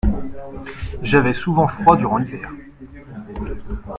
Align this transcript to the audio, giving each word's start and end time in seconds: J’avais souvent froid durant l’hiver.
J’avais 1.03 1.31
souvent 1.31 1.67
froid 1.67 1.95
durant 1.95 2.17
l’hiver. 2.17 2.49